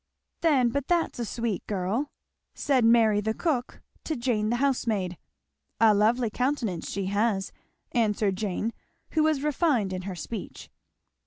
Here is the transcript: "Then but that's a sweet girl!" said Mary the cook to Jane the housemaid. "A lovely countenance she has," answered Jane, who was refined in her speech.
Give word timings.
"Then 0.41 0.69
but 0.69 0.87
that's 0.87 1.19
a 1.19 1.25
sweet 1.25 1.67
girl!" 1.67 2.09
said 2.55 2.83
Mary 2.83 3.21
the 3.21 3.35
cook 3.35 3.83
to 4.05 4.15
Jane 4.15 4.49
the 4.49 4.55
housemaid. 4.55 5.15
"A 5.79 5.93
lovely 5.93 6.31
countenance 6.31 6.89
she 6.89 7.05
has," 7.05 7.51
answered 7.91 8.35
Jane, 8.35 8.73
who 9.11 9.21
was 9.21 9.43
refined 9.43 9.93
in 9.93 10.01
her 10.09 10.15
speech. 10.15 10.71